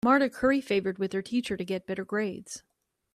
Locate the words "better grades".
1.85-2.63